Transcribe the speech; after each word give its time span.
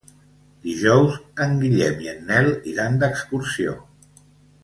Dijous 0.67 1.17
en 1.45 1.53
Guillem 1.59 2.01
i 2.07 2.11
en 2.15 2.25
Nel 2.31 2.49
iran 2.73 2.99
d'excursió. 3.03 3.77